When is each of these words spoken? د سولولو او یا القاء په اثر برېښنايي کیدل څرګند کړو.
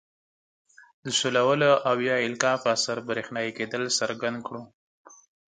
د 1.03 1.05
سولولو 1.19 1.71
او 1.89 1.95
یا 2.09 2.15
القاء 2.27 2.57
په 2.63 2.67
اثر 2.75 2.97
برېښنايي 3.07 3.51
کیدل 3.57 3.83
څرګند 3.99 4.37
کړو. 4.47 4.61